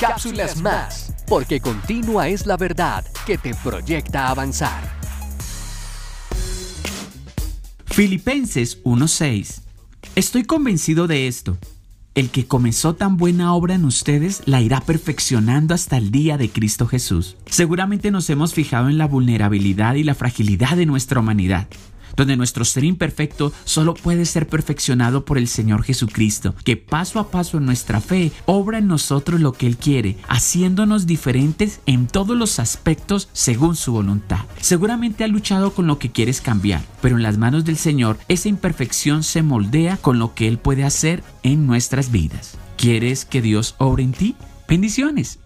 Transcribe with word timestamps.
cápsulas 0.00 0.62
más, 0.62 1.14
porque 1.28 1.60
continua 1.60 2.28
es 2.28 2.46
la 2.46 2.56
verdad 2.56 3.04
que 3.26 3.36
te 3.36 3.54
proyecta 3.54 4.28
avanzar. 4.28 4.98
Filipenses 7.84 8.82
1:6 8.82 9.60
Estoy 10.14 10.44
convencido 10.44 11.06
de 11.06 11.28
esto. 11.28 11.58
El 12.14 12.30
que 12.30 12.46
comenzó 12.46 12.94
tan 12.94 13.18
buena 13.18 13.54
obra 13.54 13.74
en 13.74 13.84
ustedes 13.84 14.42
la 14.46 14.62
irá 14.62 14.80
perfeccionando 14.80 15.74
hasta 15.74 15.98
el 15.98 16.10
día 16.10 16.38
de 16.38 16.48
Cristo 16.48 16.86
Jesús. 16.86 17.36
Seguramente 17.46 18.10
nos 18.10 18.28
hemos 18.30 18.54
fijado 18.54 18.88
en 18.88 18.98
la 18.98 19.06
vulnerabilidad 19.06 19.94
y 19.94 20.02
la 20.02 20.14
fragilidad 20.14 20.76
de 20.76 20.86
nuestra 20.86 21.20
humanidad 21.20 21.68
donde 22.16 22.36
nuestro 22.36 22.64
ser 22.64 22.84
imperfecto 22.84 23.52
solo 23.64 23.94
puede 23.94 24.24
ser 24.24 24.46
perfeccionado 24.46 25.24
por 25.24 25.38
el 25.38 25.48
Señor 25.48 25.82
Jesucristo, 25.82 26.54
que 26.64 26.76
paso 26.76 27.18
a 27.20 27.30
paso 27.30 27.58
en 27.58 27.66
nuestra 27.66 28.00
fe 28.00 28.32
obra 28.46 28.78
en 28.78 28.86
nosotros 28.86 29.40
lo 29.40 29.52
que 29.52 29.66
Él 29.66 29.76
quiere, 29.76 30.16
haciéndonos 30.28 31.06
diferentes 31.06 31.80
en 31.86 32.06
todos 32.06 32.36
los 32.36 32.58
aspectos 32.58 33.28
según 33.32 33.76
su 33.76 33.92
voluntad. 33.92 34.40
Seguramente 34.60 35.24
ha 35.24 35.28
luchado 35.28 35.72
con 35.72 35.86
lo 35.86 35.98
que 35.98 36.10
quieres 36.10 36.40
cambiar, 36.40 36.82
pero 37.00 37.16
en 37.16 37.22
las 37.22 37.38
manos 37.38 37.64
del 37.64 37.76
Señor 37.76 38.18
esa 38.28 38.48
imperfección 38.48 39.22
se 39.22 39.42
moldea 39.42 39.96
con 39.96 40.18
lo 40.18 40.34
que 40.34 40.48
Él 40.48 40.58
puede 40.58 40.84
hacer 40.84 41.22
en 41.42 41.66
nuestras 41.66 42.10
vidas. 42.10 42.56
¿Quieres 42.76 43.24
que 43.24 43.42
Dios 43.42 43.74
obre 43.78 44.04
en 44.04 44.12
ti? 44.12 44.36
Bendiciones. 44.68 45.38